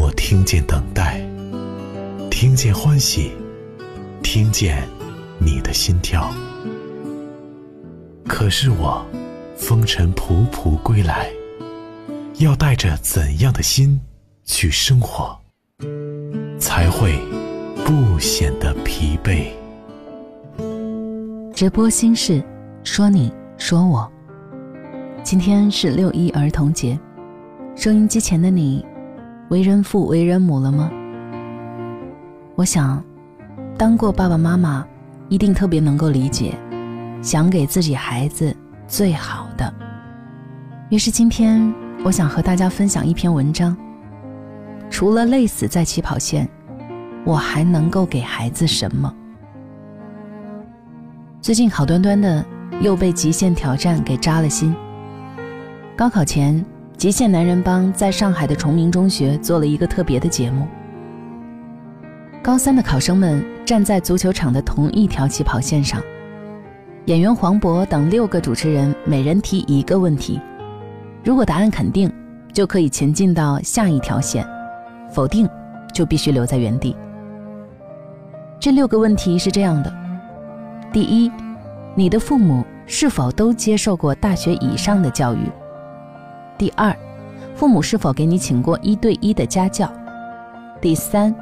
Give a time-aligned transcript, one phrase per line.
[0.00, 1.20] 我听见等待，
[2.30, 3.32] 听见欢喜，
[4.22, 4.82] 听见
[5.38, 6.32] 你的心跳。
[8.26, 9.04] 可是我
[9.58, 11.30] 风尘仆仆归来，
[12.38, 14.00] 要带着怎样的心
[14.42, 15.38] 去生活，
[16.58, 17.12] 才会
[17.84, 19.48] 不显得疲惫？
[21.54, 22.42] 直播心事，
[22.84, 24.10] 说你说我。
[25.22, 26.98] 今天是六一儿童节，
[27.76, 28.82] 收音机前的你。
[29.50, 30.88] 为人父、为人母了吗？
[32.54, 33.02] 我想，
[33.76, 34.86] 当过爸爸妈妈，
[35.28, 36.54] 一定特别能够理解，
[37.20, 38.56] 想给自己孩子
[38.86, 39.74] 最好的。
[40.88, 43.76] 于是今天，我想和大家分享一篇文章。
[44.88, 46.48] 除了累死在起跑线，
[47.24, 49.12] 我还能够给孩子什么？
[51.40, 52.44] 最近好端端的
[52.80, 54.72] 又被极限挑战给扎了心。
[55.96, 56.64] 高考前。
[57.00, 60.68] 极限男人帮在上海的崇明中学做了一个特别的节目。
[62.42, 65.98] 高三的考生们站在足球场的同一条起跑线上，
[67.06, 70.38] 演员黄渤等六个主持人每人提一个问题，
[71.24, 72.12] 如果答案肯定，
[72.52, 74.44] 就可以前进到下一条线；
[75.10, 75.48] 否定，
[75.94, 76.94] 就必须留在原地。
[78.58, 79.90] 这六个问题是这样的：
[80.92, 81.32] 第一，
[81.94, 85.50] 你的父母是否都接受过大学以上的教育？
[86.60, 86.94] 第二，
[87.54, 89.90] 父母是否给你请过一对一的家教？
[90.78, 91.34] 第三，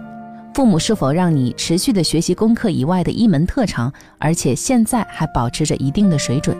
[0.54, 6.56] 父母是否让你持续的学习功课以外的一门特长，而且现在还保持着一定的水准？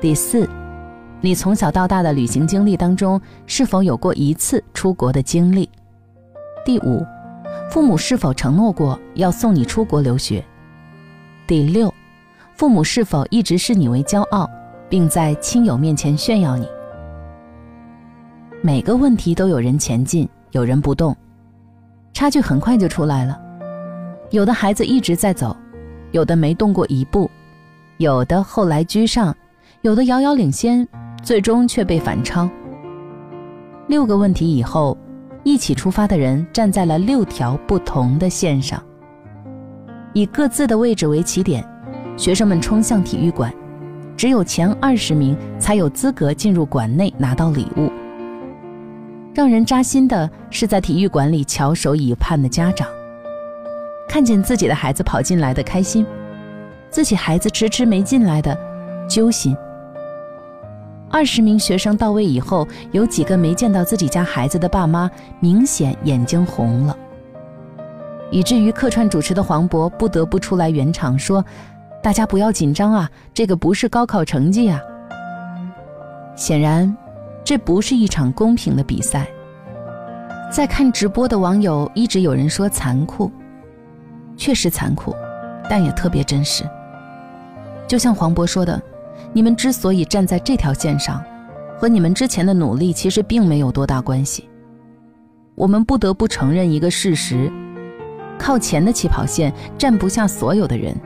[0.00, 0.48] 第四，
[1.20, 5.68] 你从小到大的旅行经历当中是否有过一次出国的经历？
[6.64, 7.04] 第五，
[7.68, 10.42] 父母是否承诺过要送你出国留学？
[11.46, 11.92] 第六，
[12.54, 14.48] 父母是否一直视你为骄傲，
[14.88, 16.66] 并在亲友面前炫耀你？
[18.66, 21.14] 每个问题都有人前进，有人不动，
[22.14, 23.38] 差距很快就出来了。
[24.30, 25.54] 有的孩子一直在走，
[26.12, 27.30] 有的没动过一步，
[27.98, 29.36] 有的后来居上，
[29.82, 30.88] 有的遥遥领先，
[31.22, 32.48] 最终却被反超。
[33.86, 34.96] 六个问题以后，
[35.42, 38.82] 一起出发的人站在了六条不同的线上，
[40.14, 41.62] 以各自的位置为起点，
[42.16, 43.52] 学生们冲向体育馆，
[44.16, 47.92] 只有前二十名才有资格进入馆内拿到礼物。
[49.34, 52.86] 让人扎心的是，在体育馆里翘首以盼的家长，
[54.08, 56.06] 看见自己的孩子跑进来的开心，
[56.88, 58.56] 自己孩子迟迟没进来的
[59.08, 59.56] 揪心。
[61.10, 66.96] 二十名学生到位以后，有几个没见到自己家孩子的爸妈明显眼睛红了，
[68.30, 71.44] 以至于客串主持的黄渤不得不出来圆场说
[72.00, 74.80] ：“大家不要紧张啊，这个不是高考成绩啊。”
[76.36, 76.96] 显然。
[77.44, 79.28] 这不是一场公平的比赛。
[80.50, 83.30] 在看直播的网友一直有人说残酷，
[84.36, 85.14] 确实残酷，
[85.68, 86.64] 但也特别真实。
[87.86, 88.80] 就像黄渤说的
[89.34, 91.22] ：“你们之所以站在这条线上，
[91.76, 94.48] 和你们之前的努力其实并没有多大关系。
[95.54, 97.52] 我们不得不承认一个事实：
[98.38, 100.96] 靠前的起跑线站不下所有的人。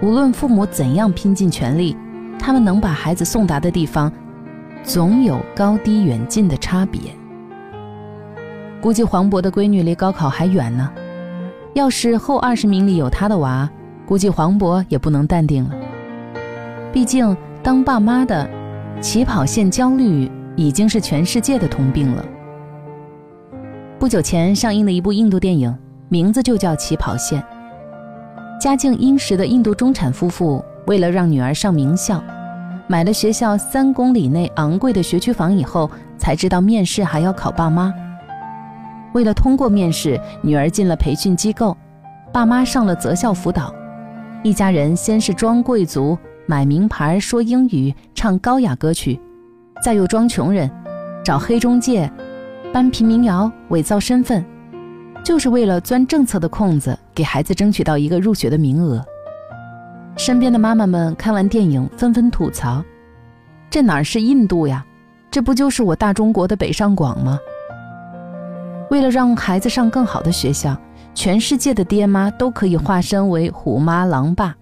[0.00, 1.96] 无论父母怎样拼尽全力，
[2.38, 4.12] 他们能把孩子送达的地方。”
[4.82, 7.00] 总有高低远近的差别。
[8.80, 10.90] 估计黄渤的闺女离高考还远呢。
[11.74, 13.68] 要是后二十名里有他的娃，
[14.04, 15.70] 估计黄渤也不能淡定了。
[16.92, 18.48] 毕竟当爸妈的，
[19.00, 22.24] 起跑线焦虑已经是全世界的通病了。
[23.98, 25.72] 不久前上映的一部印度电影，
[26.08, 27.40] 名字就叫《起跑线》。
[28.58, 32.22] 家境殷实的印度中产夫妇，为了让女儿上名校。
[32.90, 35.88] 买了学校三公里内昂贵的学区房以后，
[36.18, 37.94] 才知道面试还要考爸妈。
[39.12, 41.76] 为了通过面试，女儿进了培训机构，
[42.32, 43.72] 爸妈上了择校辅导。
[44.42, 49.20] 一家人先是装贵族，买名牌，说英语，唱高雅歌曲，
[49.80, 50.68] 再又装穷人，
[51.24, 52.10] 找黑中介，
[52.72, 54.44] 搬贫民谣，伪造身份，
[55.24, 59.00] 就是为了钻政策的空子，给孩子争取到一个入学的名额。
[60.16, 62.84] 身边的妈妈们看完电影，纷纷吐槽
[63.70, 64.84] ：“这哪是印度呀？
[65.30, 67.38] 这不就是我大中国的北上广吗？”
[68.90, 70.76] 为了让孩子上更好的学校，
[71.14, 74.54] 全世界的爹妈都可以化身为虎妈狼爸。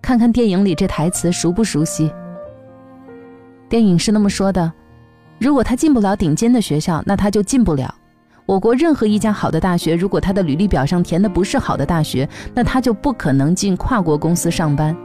[0.00, 2.12] 看看电影里这台词熟不熟悉？
[3.68, 4.72] 电影是那么说的：
[5.40, 7.92] 如果他进不了顶尖的学校，那他就进不了
[8.46, 9.96] 我国任何一家好的大学。
[9.96, 14.96] 如果他的履历表上填的不是好的大学，那他就不可能进跨国公司上班。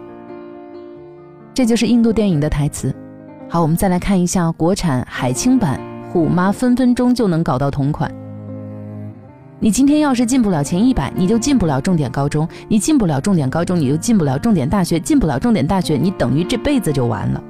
[1.51, 2.95] 这就是印度电影的台词。
[3.49, 5.79] 好，我们再来看一下国产海清版
[6.11, 8.09] 《虎妈》，分分钟就能搞到同款。
[9.59, 17.43] 你今天要是进不了前一百，你就进不了重点高中；你进不了重点高中，你就进不了重点大学；进不了重点大学，你等于这辈子就完了。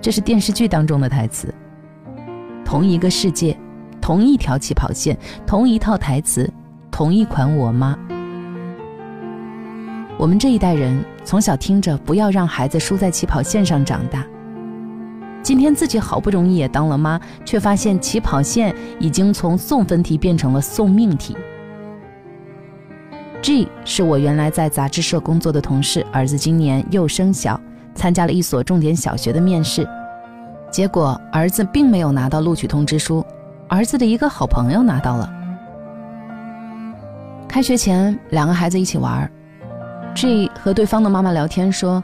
[0.00, 1.54] 这是电视剧当中的台词。
[2.64, 3.56] 同一个世界，
[4.04, 5.16] 同一条起跑线，
[5.46, 6.52] 同一套台词，
[6.90, 7.98] 同一款我妈。
[10.18, 14.22] 我们这一代人从小听着“不要让孩子输在起跑线上”长大，
[15.42, 21.34] 今天自己好不容易也当了妈，却发现起跑线已经从送分题变成了送命题。
[23.40, 27.58] G 是我原来在杂志社工作的同事，儿子今年又升小，
[27.94, 29.88] 参加了一所重点小学的面试，
[30.70, 33.24] 结果儿子并没有拿到录取通知书，
[33.68, 35.32] 儿子的一个好朋友拿到了。
[37.48, 39.30] 开学前，两个孩子一起玩儿。
[40.14, 42.02] G 和对方的妈妈聊天说：“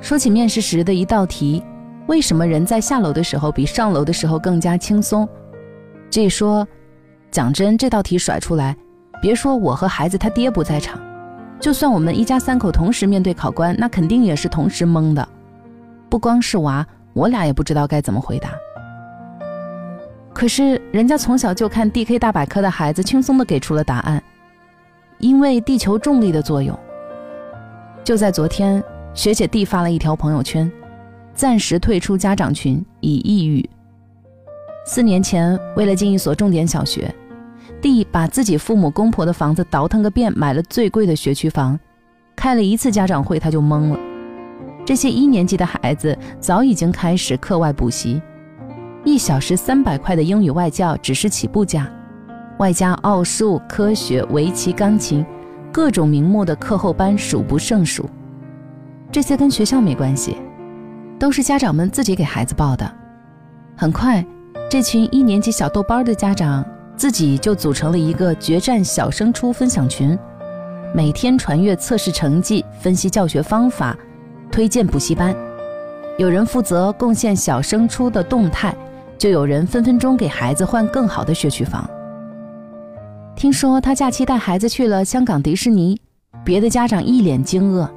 [0.00, 1.62] 说起面试时的一道题，
[2.06, 5.28] 为什么人在下楼的时候比上楼的时候更加轻松
[6.10, 6.66] ？”G 说
[7.30, 8.76] ：“讲真，这道题甩出来，
[9.20, 11.00] 别说我和孩子他爹不在场，
[11.60, 15.26] 就算我们一家三口同时面对考官，那肯定也是同时懵的。
[16.08, 18.50] 不光是娃，我俩也不知道该怎么回答。
[20.36, 24.22] 可是人家从小就看 DK 大百科的孩子，轻松的给出了答案，
[25.16, 26.78] 因为地球重力的作用。”
[28.04, 28.84] 就在昨天，
[29.14, 30.70] 学姐弟发了一条朋友圈，
[31.32, 33.66] 暂时退出家长群，已抑郁。
[34.84, 37.10] 四年前，为了进一所重点小学
[37.80, 41.80] 弟把自己父母公婆的房子倒腾个遍，买了最贵的学区房。
[42.36, 43.98] 开了一次家长会，他就懵了。
[44.84, 48.20] 这些一年级的孩子早已经开始课外补习，
[49.06, 51.88] 一小时三百块的英语外教只是起步价，
[52.58, 55.24] 外加奥数、科学、围棋、钢琴。
[55.70, 58.08] 各种名目的课后班数不胜数，
[59.12, 60.38] 这些跟学校没关系，
[61.20, 62.90] 都是家长们自己给孩子报的。
[63.76, 64.24] 很快，
[64.68, 66.64] 这群一年级小豆班的家长
[66.96, 70.18] 自己就组成了一个决战小升初分享群，
[70.92, 73.96] 每天传阅测试成绩，分析教学方法，
[74.50, 75.32] 推荐补习班。
[76.16, 78.74] 有人负责贡献小升初的动态，
[79.18, 81.88] 就有人分分钟给孩子换更好的学区房。
[83.34, 86.00] 听说他假期带孩子去了香港迪士尼，
[86.44, 87.88] 别的家长一脸惊愕，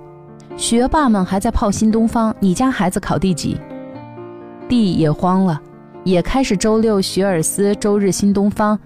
[0.58, 3.58] 学霸们还在泡新东方，你家孩子考第几？
[4.68, 5.60] 弟也慌了，
[6.04, 8.78] 也开始周六学而思，周日新东方，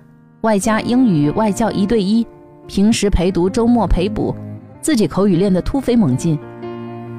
[0.41, 2.25] 外加英语外教一对一，
[2.67, 4.35] 平时陪读，周末陪补，
[4.79, 6.37] 自己口语练得突飞猛进，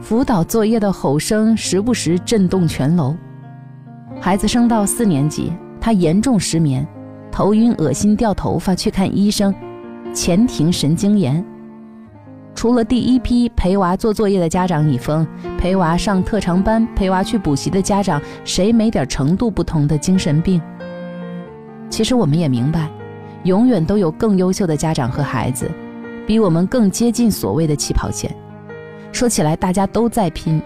[0.01, 3.15] 辅导作业的吼声时不时震动全楼。
[4.25, 6.89] 孩子升到四年级，他严重失眠。
[7.31, 9.55] 头晕、恶心、掉头发，去看医生，
[10.15, 11.45] 前庭神经炎。
[12.55, 15.27] 除了第一批陪娃做作业的家长已封，
[15.59, 20.59] 陪娃上特长班、陪娃去补习的家长，谁没点程度不同的精神病？
[21.91, 22.89] 其实我们也明白，
[23.43, 25.71] 永远都有更优秀的家长和孩子，
[26.27, 28.35] 比我们更接近所谓的起跑线。
[29.13, 30.63] 说起来，大家都在拼，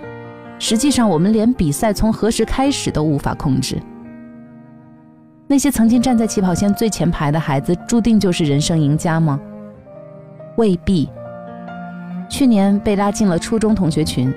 [0.59, 3.81] 实际上我们连比赛从何时开始都无法控制。
[5.47, 9.41] 那些曾经站在起跑线最前排的孩子，注定就是人生赢家吗？
[10.57, 11.09] 未必。
[12.29, 14.31] 去年被拉进了初中同学群，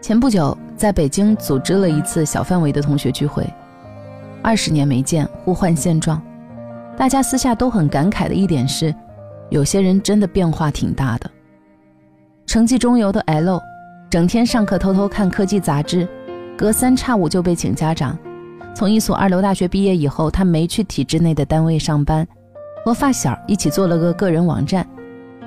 [0.00, 3.44] 前不久在北京组织了一次小范围的同学聚会，
[4.42, 6.22] 二十年没见，互换现状。
[6.96, 8.94] 大家私下都很感慨的一点是，
[9.50, 11.28] 有些人真的变化挺大的。
[12.46, 13.60] 成绩中游的 L，
[14.08, 16.06] 整天上课偷偷看科技杂志，
[16.56, 18.16] 隔三差五就被请家长。
[18.72, 22.26] 从一所二流大学毕业以后，他没去体制内的单位上班，
[22.84, 24.86] 和发小一起做了个个人网站，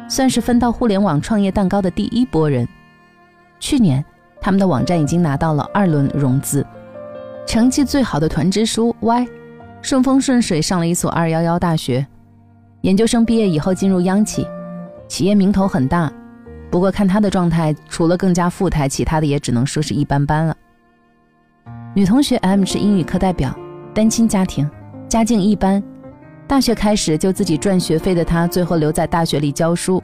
[0.09, 2.67] 算是分到互联网创业蛋糕的第一波人。
[3.61, 4.03] 去年，
[4.41, 6.65] 他们的网站已经拿到了二轮融资。
[7.45, 9.25] 成绩最好的团支书 Y，
[9.81, 12.05] 顺风顺水上了一所二幺幺大学，
[12.81, 14.45] 研究生毕业以后进入央企，
[15.07, 16.11] 企业名头很大，
[16.69, 20.55] 不过看他的状态，除了更加富态，其他的也只能说是一般般了。
[21.95, 23.57] 女同学 M 是英语课代表，
[23.93, 24.69] 单亲家庭，
[25.07, 25.81] 家境一般。
[26.47, 30.01] 大学开始就自己赚学费的她，最后留在大学里教书，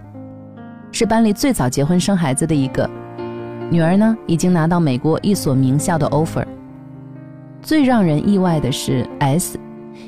[0.91, 2.89] 是班里最早结婚生孩子的一个。
[3.69, 6.45] 女儿呢，已经拿到美国一所名校的 offer。
[7.61, 9.59] 最让人意外的是 S，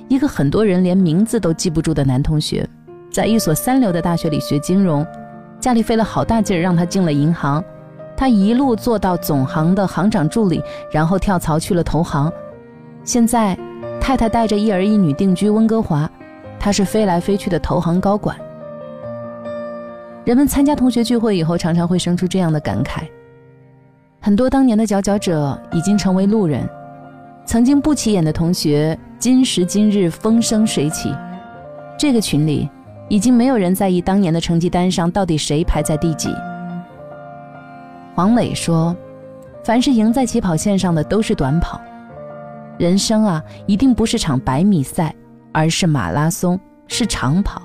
[0.08, 2.68] 一个很多人连名字都记不住的男同学，
[3.12, 5.06] 在一所三流的大学里学金融，
[5.60, 7.64] 家里费了好大劲儿让他进了银行，
[8.16, 10.62] 他一路做到总行的行长助理，
[10.92, 12.32] 然后跳槽去了投行，
[13.04, 13.58] 现在
[14.00, 16.10] 太太带着一儿一女定居温哥华，
[16.60, 18.38] 他是飞来飞去的投行高管。
[20.26, 23.04] 人们参加同学聚会以后，常常会生出这样的感慨。
[24.20, 26.68] 很多当年的佼佼者已经成为路人，
[27.46, 31.16] 曾经不起眼的同学，今时今日风生水起。
[31.98, 32.70] 这个群里
[33.10, 36.30] 已经没有人在意当年的成绩单上到底谁排在第几。
[38.16, 38.96] 黄磊说
[39.64, 41.80] ：“凡是赢在起跑线上的都是短跑，
[42.78, 45.14] 人生啊，一定不是场百米赛，
[45.52, 47.62] 而是马拉松，是长跑。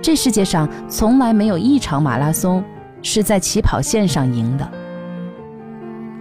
[0.00, 2.62] 这世界上从来没有一场马拉松
[3.02, 4.70] 是在起跑线上赢的。”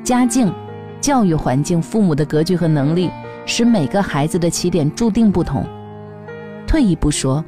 [0.03, 0.51] 家境、
[0.99, 3.09] 教育环境、父母的格局和能力，
[3.45, 5.65] 使每个孩子的起点注定不同。
[6.65, 7.43] 退一步说，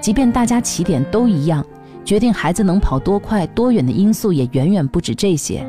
[0.00, 1.64] 即便大家起点都一样，
[2.04, 5.66] 决定孩子能跑多快、多远的因素也远远不止这些。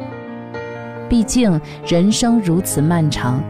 [1.09, 3.43] 毕竟人生如此漫长，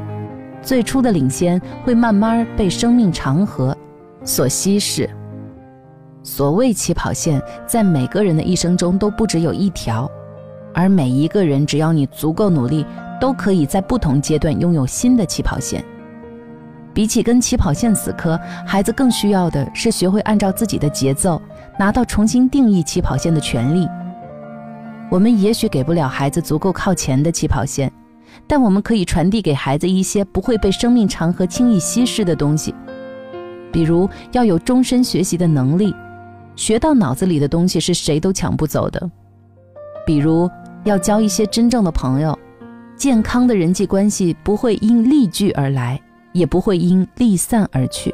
[0.61, 3.77] 最初的领先会慢慢被生命长河
[4.25, 5.07] 所稀释。
[6.23, 10.09] 所谓起跑线，在每个人的一生中都不只有一条。
[10.73, 12.85] 而每一个人，只要你足够努力，
[13.19, 15.83] 都可以在不同阶段拥有新的起跑线。
[16.93, 21.41] 比起跟起跑线死磕，孩子更需要的是学会按照自己的节奏，
[21.77, 23.88] 拿到重新定义起跑线的权利。
[25.10, 27.91] 我们也许给不了孩子足够靠前的起跑线，
[28.48, 32.74] 但我们可以传递给孩子一些不会被生命长河轻易稀释的东西，
[33.71, 35.93] 比如要有终身学习的能力，
[36.55, 39.10] 学到脑子里的东西是谁都抢不走的，
[40.05, 40.50] 比如。
[40.83, 42.36] 要交一些真正的朋友，
[42.95, 46.01] 健康的人际关系不会因利聚而来，
[46.33, 48.13] 也不会因离散而去。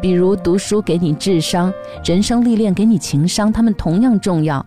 [0.00, 1.72] 比如读书给你智商，
[2.04, 4.64] 人生历练给你情商，他们同样重要。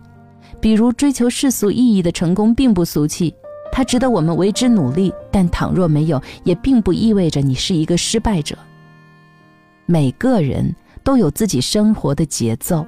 [0.60, 3.34] 比如追求世俗意义的成功并不俗气，
[3.72, 5.12] 它值得我们为之努力。
[5.30, 8.56] 但倘若没有，也并不意味着你是一个失败者。
[9.86, 12.86] 每个人都有自己生活的节奏，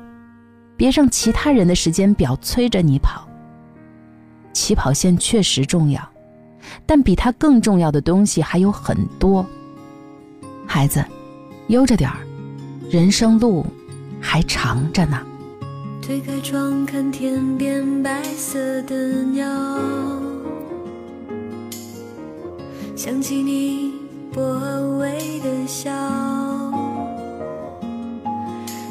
[0.76, 3.26] 别让其他人的时间表催着你跑。
[4.52, 6.06] 起跑线确实重要，
[6.86, 9.44] 但比它更重要的东西还有很多。
[10.74, 11.04] 孩子，
[11.68, 12.16] 悠着点儿，
[12.90, 13.64] 人生路
[14.20, 15.24] 还长着呢。
[16.02, 19.46] 推开窗，看天边白色的鸟，
[22.96, 23.92] 想起你
[24.32, 24.42] 薄
[24.98, 25.92] 微的笑，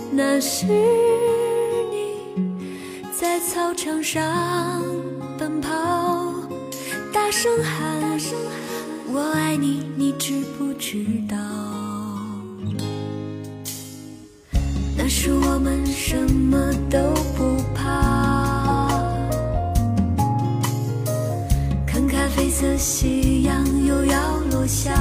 [0.10, 2.16] 那是你
[3.12, 4.82] 在操场上。
[5.38, 5.70] 奔跑，
[7.12, 8.18] 大声喊，
[9.16, 11.38] 我爱你，你知不知道？
[14.98, 16.98] 那时我们什么都
[17.38, 18.90] 不怕，
[21.86, 24.92] 看咖啡色夕阳又要落下，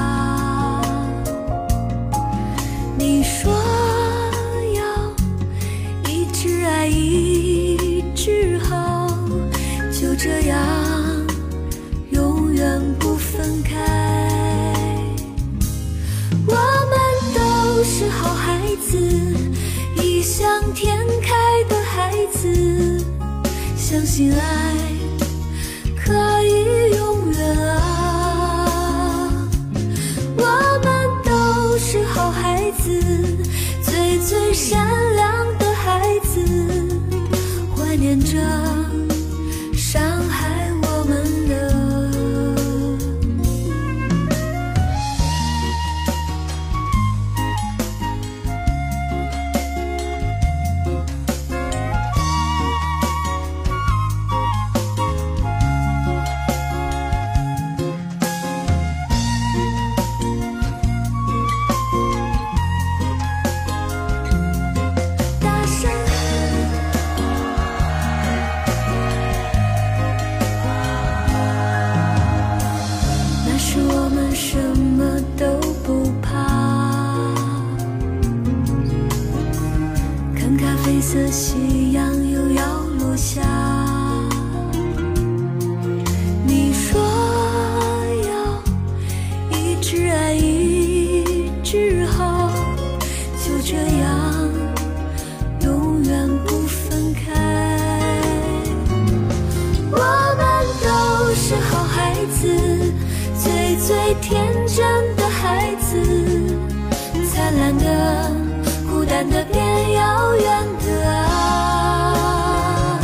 [109.23, 112.99] 看得变遥远的啊。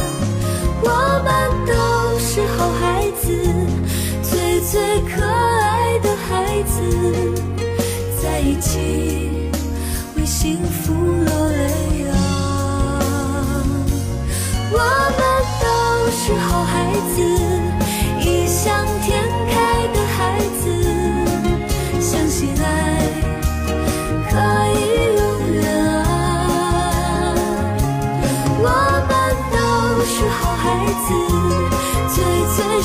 [0.82, 0.90] 我
[1.22, 1.30] 们
[1.64, 3.30] 都是好孩子，
[4.20, 6.82] 最最可爱的孩子，
[8.20, 9.48] 在一起
[10.16, 13.62] 为幸福落泪啊！
[14.72, 15.22] 我们
[15.62, 15.66] 都
[16.10, 17.22] 是好孩子，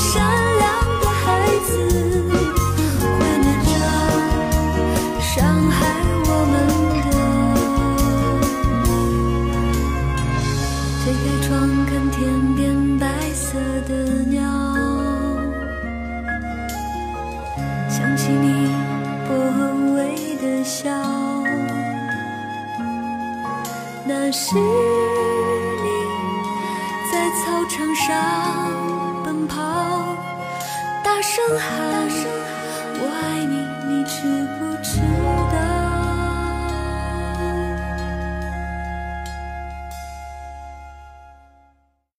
[0.04, 0.43] 山。